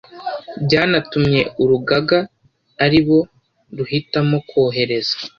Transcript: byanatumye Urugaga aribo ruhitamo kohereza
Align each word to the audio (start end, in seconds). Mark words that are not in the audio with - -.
byanatumye 0.65 1.39
Urugaga 1.61 2.19
aribo 2.85 3.19
ruhitamo 3.77 4.37
kohereza 4.49 5.15